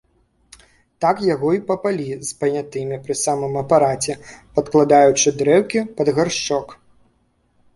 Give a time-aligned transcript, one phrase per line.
[1.03, 4.17] Так яго й папалі з панятымі пры самым апараце,
[4.57, 6.67] падкладаючы дрэўкі пад гаршчок.